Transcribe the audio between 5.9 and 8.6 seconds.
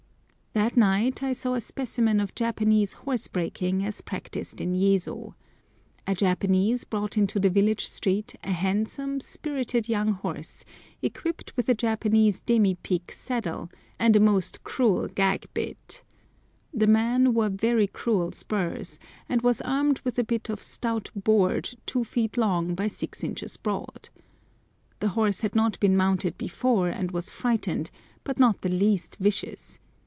A Japanese brought into the village street a